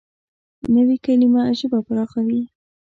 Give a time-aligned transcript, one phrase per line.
[0.75, 2.41] نوې کلیمه ژبه پراخوي